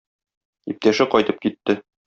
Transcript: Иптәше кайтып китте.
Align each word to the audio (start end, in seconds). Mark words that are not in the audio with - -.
Иптәше 0.73 1.09
кайтып 1.13 1.43
китте. 1.47 1.81